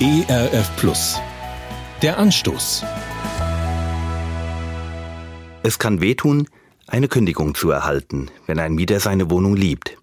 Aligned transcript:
ERF 0.00 0.76
Plus. 0.76 1.18
Der 2.02 2.18
Anstoß. 2.18 2.84
Es 5.64 5.80
kann 5.80 6.00
wehtun, 6.00 6.46
eine 6.86 7.08
Kündigung 7.08 7.56
zu 7.56 7.72
erhalten, 7.72 8.30
wenn 8.46 8.60
ein 8.60 8.74
Mieter 8.74 9.00
seine 9.00 9.28
Wohnung 9.28 9.56
liebt. 9.56 9.98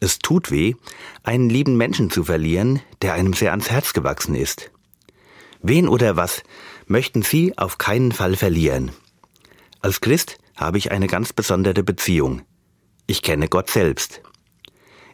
Es 0.00 0.18
tut 0.18 0.50
weh, 0.50 0.76
einen 1.24 1.50
lieben 1.50 1.76
Menschen 1.76 2.08
zu 2.08 2.24
verlieren, 2.24 2.80
der 3.02 3.12
einem 3.12 3.34
sehr 3.34 3.50
ans 3.50 3.70
Herz 3.70 3.92
gewachsen 3.92 4.34
ist. 4.34 4.70
Wen 5.60 5.88
oder 5.88 6.16
was 6.16 6.42
möchten 6.86 7.20
Sie 7.20 7.52
auf 7.58 7.76
keinen 7.76 8.12
Fall 8.12 8.34
verlieren? 8.34 8.92
Als 9.82 10.00
Christ 10.00 10.38
habe 10.56 10.78
ich 10.78 10.90
eine 10.90 11.06
ganz 11.06 11.34
besondere 11.34 11.82
Beziehung. 11.82 12.46
Ich 13.06 13.20
kenne 13.20 13.48
Gott 13.48 13.68
selbst. 13.68 14.22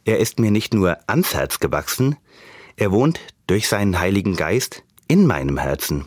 Er 0.05 0.21
ist 0.21 0.39
mir 0.39 0.53
nicht 0.53 0.73
nur 0.73 0.99
ans 1.09 1.35
Herz 1.35 1.59
gewachsen, 1.59 2.17
er 2.77 2.93
wohnt 2.93 3.21
durch 3.47 3.69
seinen 3.69 3.99
Heiligen 3.99 4.37
Geist 4.37 4.83
in 5.09 5.27
meinem 5.27 5.59
Herzen. 5.59 6.07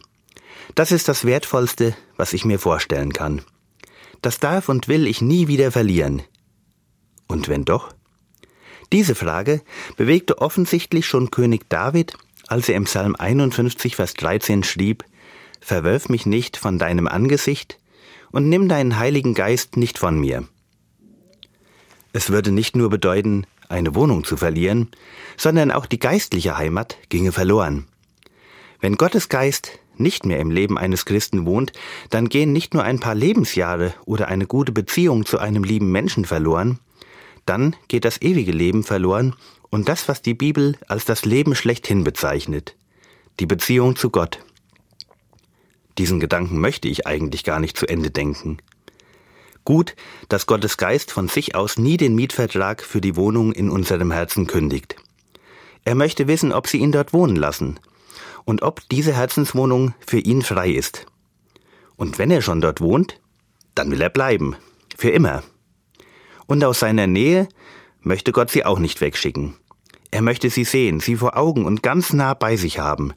Das 0.75 0.91
ist 0.91 1.07
das 1.07 1.25
Wertvollste, 1.25 1.95
was 2.17 2.33
ich 2.33 2.45
mir 2.45 2.59
vorstellen 2.59 3.13
kann. 3.13 3.41
Das 4.21 4.39
darf 4.39 4.69
und 4.69 4.87
will 4.87 5.07
ich 5.07 5.21
nie 5.21 5.47
wieder 5.47 5.71
verlieren. 5.71 6.21
Und 7.27 7.47
wenn 7.47 7.65
doch? 7.65 7.93
Diese 8.91 9.15
Frage 9.15 9.61
bewegte 9.95 10.39
offensichtlich 10.39 11.05
schon 11.05 11.31
König 11.31 11.69
David, 11.69 12.13
als 12.47 12.69
er 12.69 12.75
im 12.75 12.85
Psalm 12.85 13.15
51, 13.15 13.95
Vers 13.95 14.13
13 14.13 14.63
schrieb, 14.63 15.03
Verwölf 15.59 16.07
mich 16.07 16.25
nicht 16.25 16.55
von 16.55 16.77
deinem 16.77 17.07
Angesicht 17.07 17.79
und 18.31 18.47
nimm 18.47 18.69
deinen 18.69 18.97
Heiligen 18.97 19.33
Geist 19.33 19.75
nicht 19.75 19.97
von 19.97 20.19
mir. 20.19 20.47
Es 22.13 22.29
würde 22.29 22.51
nicht 22.51 22.75
nur 22.75 22.89
bedeuten, 22.89 23.45
eine 23.69 23.95
Wohnung 23.95 24.23
zu 24.23 24.37
verlieren, 24.37 24.89
sondern 25.37 25.71
auch 25.71 25.85
die 25.85 25.99
geistliche 25.99 26.57
Heimat 26.57 26.97
ginge 27.09 27.31
verloren. 27.31 27.87
Wenn 28.79 28.95
Gottes 28.95 29.29
Geist 29.29 29.79
nicht 29.97 30.25
mehr 30.25 30.39
im 30.39 30.51
Leben 30.51 30.77
eines 30.77 31.05
Christen 31.05 31.45
wohnt, 31.45 31.73
dann 32.09 32.29
gehen 32.29 32.53
nicht 32.53 32.73
nur 32.73 32.83
ein 32.83 32.99
paar 32.99 33.15
Lebensjahre 33.15 33.93
oder 34.05 34.27
eine 34.27 34.45
gute 34.45 34.71
Beziehung 34.71 35.25
zu 35.25 35.39
einem 35.39 35.63
lieben 35.63 35.91
Menschen 35.91 36.25
verloren, 36.25 36.79
dann 37.45 37.75
geht 37.87 38.05
das 38.05 38.21
ewige 38.21 38.51
Leben 38.51 38.83
verloren 38.83 39.35
und 39.69 39.89
das, 39.89 40.07
was 40.07 40.21
die 40.21 40.33
Bibel 40.33 40.77
als 40.87 41.05
das 41.05 41.25
Leben 41.25 41.55
schlechthin 41.55 42.03
bezeichnet, 42.03 42.75
die 43.39 43.45
Beziehung 43.45 43.95
zu 43.95 44.09
Gott. 44.09 44.39
Diesen 45.97 46.19
Gedanken 46.19 46.59
möchte 46.59 46.87
ich 46.87 47.07
eigentlich 47.07 47.43
gar 47.43 47.59
nicht 47.59 47.75
zu 47.75 47.87
Ende 47.87 48.11
denken. 48.11 48.57
Gut, 49.67 49.97
dass 50.29 50.45
Gottes 50.45 50.77
Geist 50.77 51.11
von 51.11 51.27
sich 51.27 51.53
aus 51.53 51.77
nie 51.77 51.97
den 51.97 52.15
Mietvertrag 52.15 52.81
für 52.81 53.01
die 53.01 53.17
Wohnung 53.17 53.51
in 53.51 53.69
unserem 53.69 54.13
Herzen 54.13 54.47
kündigt. 54.47 54.95
Er 55.83 55.93
möchte 55.93 56.29
wissen, 56.29 56.53
ob 56.53 56.67
Sie 56.67 56.77
ihn 56.77 56.93
dort 56.93 57.11
wohnen 57.11 57.35
lassen 57.35 57.77
und 58.45 58.61
ob 58.61 58.87
diese 58.87 59.13
Herzenswohnung 59.13 59.93
für 59.99 60.19
ihn 60.19 60.41
frei 60.41 60.69
ist. 60.69 61.05
Und 61.97 62.17
wenn 62.17 62.31
er 62.31 62.41
schon 62.41 62.61
dort 62.61 62.79
wohnt, 62.79 63.19
dann 63.75 63.91
will 63.91 63.99
er 63.99 64.09
bleiben, 64.09 64.55
für 64.95 65.09
immer. 65.09 65.43
Und 66.45 66.63
aus 66.63 66.79
seiner 66.79 67.05
Nähe 67.05 67.49
möchte 67.99 68.31
Gott 68.31 68.49
sie 68.49 68.63
auch 68.63 68.79
nicht 68.79 69.01
wegschicken. 69.01 69.57
Er 70.11 70.21
möchte 70.21 70.49
sie 70.49 70.63
sehen, 70.63 71.01
sie 71.01 71.17
vor 71.17 71.35
Augen 71.35 71.65
und 71.65 71.83
ganz 71.83 72.13
nah 72.13 72.33
bei 72.35 72.55
sich 72.55 72.79
haben. 72.79 73.11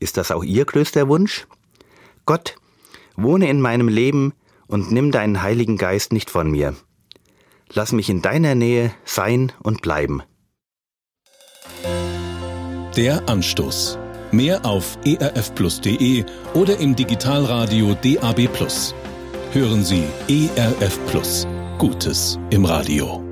Ist 0.00 0.16
das 0.16 0.32
auch 0.32 0.42
Ihr 0.42 0.64
größter 0.64 1.06
Wunsch? 1.06 1.46
Gott, 2.26 2.56
wohne 3.14 3.48
in 3.48 3.60
meinem 3.60 3.86
Leben 3.86 4.32
und 4.66 4.90
nimm 4.90 5.10
deinen 5.10 5.42
Heiligen 5.42 5.76
Geist 5.76 6.12
nicht 6.12 6.30
von 6.30 6.50
mir. 6.50 6.74
Lass 7.72 7.92
mich 7.92 8.10
in 8.10 8.22
deiner 8.22 8.54
Nähe 8.54 8.92
sein 9.04 9.52
und 9.62 9.82
bleiben. 9.82 10.22
Der 12.96 13.28
Anstoß. 13.28 13.98
Mehr 14.30 14.64
auf 14.64 14.98
erfplus.de 15.04 16.24
oder 16.54 16.78
im 16.78 16.94
Digitalradio 16.96 17.94
DAB+. 17.94 18.48
Hören 19.52 19.84
Sie 19.84 20.04
ERF 20.28 20.98
Plus. 21.06 21.46
Gutes 21.78 22.38
im 22.50 22.64
Radio. 22.64 23.23